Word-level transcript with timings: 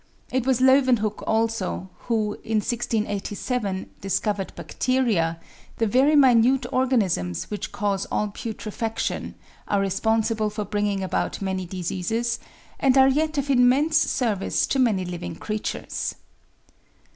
It 0.31 0.47
was 0.47 0.59
Leeuwenhoek 0.59 1.23
also 1.27 1.87
who 2.05 2.33
(in 2.43 2.57
1687) 2.57 3.87
discovered 4.01 4.51
bacteria, 4.55 5.39
the 5.77 5.85
very 5.85 6.15
minute 6.15 6.65
organisms 6.73 7.51
which 7.51 7.71
cause 7.71 8.07
all 8.11 8.29
putrefaction, 8.29 9.35
are 9.67 9.79
responsible 9.79 10.49
for 10.49 10.65
bringing 10.65 11.03
about 11.03 11.39
many 11.39 11.67
diseases, 11.67 12.39
and 12.79 12.97
are 12.97 13.09
yet 13.09 13.37
of 13.37 13.51
immense 13.51 13.97
service 13.99 14.65
to 14.65 14.79
many 14.79 15.05
living 15.05 15.35
creatures. 15.35 16.15